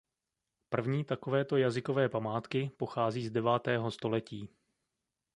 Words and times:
První 0.69 1.03
takovéto 1.05 1.57
jazykové 1.57 2.09
památky 2.09 2.71
pochází 2.77 3.25
z 3.25 3.31
devátého 3.31 3.91
století. 3.91 4.49